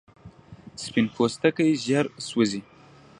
سپین 0.83 1.05
پوستکی 1.15 1.69
ژر 1.85 2.05
سوځي 2.27 2.61